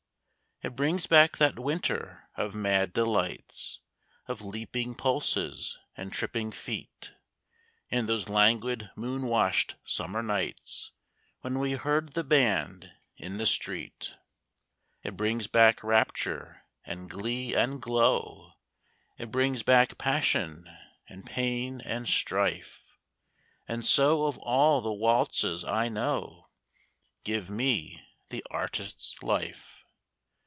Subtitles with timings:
[0.63, 3.79] It brings back that Winter of mad delights,
[4.27, 7.15] Of leaping pulses and tripping feet,
[7.89, 10.91] And those languid moon washed Summer nights
[11.39, 14.13] When we heard the band in the street.
[15.01, 18.53] It brings back rapture and glee and glow,
[19.17, 20.69] It brings back passion
[21.09, 22.83] and pain and strife,
[23.67, 26.49] And so of all the waltzes I know,
[27.23, 29.79] Give me the "Artist's Life."